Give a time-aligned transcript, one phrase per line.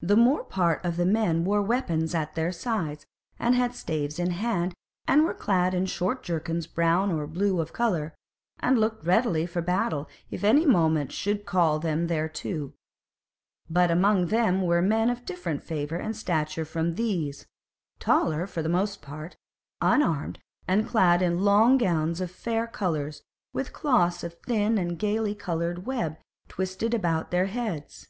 [0.00, 3.04] The more part of the men wore weapons at their sides
[3.38, 4.72] and had staves in hand,
[5.06, 8.14] and were clad in short jerkins brown or blue of colour,
[8.60, 12.72] and looked ready for battle if any moment should call them thereto;
[13.68, 17.46] but among them were men of different favour and stature from these,
[18.00, 19.36] taller for the most part,
[19.82, 23.22] unarmed, and clad in long gowns of fair colours
[23.52, 26.16] with cloths of thin and gay coloured web
[26.48, 28.08] twisted about their heads.